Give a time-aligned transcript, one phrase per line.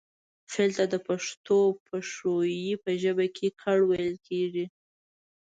[0.51, 4.65] فعل ته د پښتو پښويې په ژبه کې کړ ويل کيږي